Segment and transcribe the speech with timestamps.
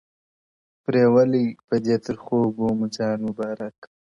[0.83, 3.77] پرېولئ– په دې ترخو اوبو مو ځان مبارک”